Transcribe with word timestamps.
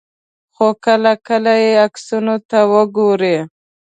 خو 0.55 0.67
کله 0.85 1.13
کله 1.27 1.53
یې 1.63 1.71
عکسونو 1.85 2.35
ته 2.49 2.59
وګورئ. 2.73 3.37